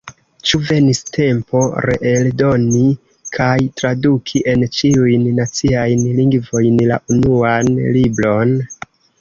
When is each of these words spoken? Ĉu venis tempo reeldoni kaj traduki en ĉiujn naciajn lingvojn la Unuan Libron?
Ĉu 0.49 0.59
venis 0.67 1.01
tempo 1.17 1.59
reeldoni 1.85 2.81
kaj 3.37 3.51
traduki 3.81 4.43
en 4.55 4.65
ĉiujn 4.79 5.29
naciajn 5.41 6.09
lingvojn 6.21 6.83
la 6.95 7.01
Unuan 7.19 7.73
Libron? 8.01 8.59